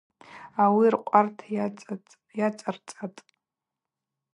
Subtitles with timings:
[0.63, 1.37] Ауи ркъварт
[2.39, 3.19] йацӏарцӏатӏ.